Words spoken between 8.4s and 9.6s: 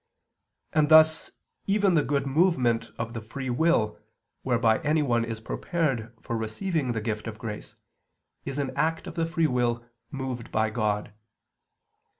is an act of the free